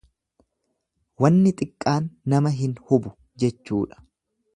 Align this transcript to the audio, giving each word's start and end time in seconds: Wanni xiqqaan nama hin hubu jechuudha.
Wanni 1.25 1.53
xiqqaan 1.59 2.09
nama 2.35 2.53
hin 2.61 2.73
hubu 2.89 3.13
jechuudha. 3.45 4.01